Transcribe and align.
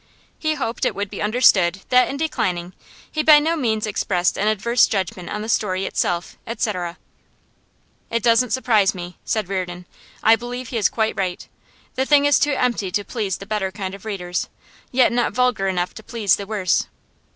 He 0.39 0.55
hoped 0.55 0.83
it 0.83 0.95
would 0.95 1.11
be 1.11 1.21
understood 1.21 1.81
that, 1.89 2.07
in 2.07 2.17
declining, 2.17 2.73
he 3.11 3.21
by 3.21 3.37
no 3.37 3.55
means 3.55 3.85
expressed 3.85 4.35
an 4.35 4.47
adverse 4.47 4.87
judgment 4.87 5.29
on 5.29 5.43
the 5.43 5.47
story 5.47 5.85
itself 5.85 6.39
&c. 6.57 6.71
'It 8.09 8.23
doesn't 8.23 8.49
surprise 8.49 8.95
me,' 8.95 9.19
said 9.25 9.47
Reardon. 9.47 9.85
'I 10.23 10.35
believe 10.37 10.69
he 10.69 10.77
is 10.77 10.89
quite 10.89 11.15
right. 11.15 11.47
The 11.93 12.07
thing 12.07 12.25
is 12.25 12.39
too 12.39 12.53
empty 12.53 12.89
to 12.89 13.03
please 13.03 13.37
the 13.37 13.45
better 13.45 13.71
kind 13.71 13.93
of 13.93 14.03
readers, 14.03 14.49
yet 14.91 15.11
not 15.11 15.33
vulgar 15.33 15.67
enough 15.67 15.93
to 15.93 16.01
please 16.01 16.35
the 16.35 16.47
worse. 16.47 16.87